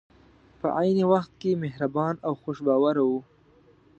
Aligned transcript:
په 0.59 0.67
عین 0.79 0.97
وخت 1.13 1.31
کې 1.41 1.59
مهربان 1.63 2.13
او 2.27 2.33
خوش 2.41 2.57
باوره 2.67 3.03
وو. 3.09 3.19